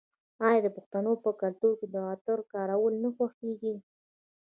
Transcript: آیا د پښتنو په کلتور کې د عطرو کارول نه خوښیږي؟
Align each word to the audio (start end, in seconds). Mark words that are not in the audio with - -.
آیا 0.47 0.59
د 0.63 0.67
پښتنو 0.77 1.11
په 1.23 1.29
کلتور 1.41 1.73
کې 1.79 1.87
د 1.93 1.95
عطرو 2.11 2.43
کارول 2.53 2.93
نه 3.03 3.09
خوښیږي؟ 3.15 3.75